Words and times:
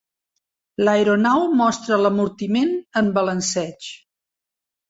L'aeronau 0.87 1.45
mostra 1.59 2.01
l'amortiment 2.05 2.73
en 3.03 3.15
balanceig. 3.19 3.93